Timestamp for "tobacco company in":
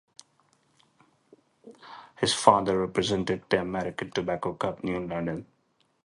4.09-5.07